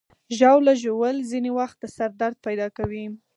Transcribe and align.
ژاوله 0.37 0.73
ژوول 0.81 1.17
ځینې 1.31 1.51
وخت 1.59 1.77
د 1.79 1.85
سر 1.95 2.09
درد 2.21 2.37
پیدا 2.47 2.67
کوي. 2.77 3.05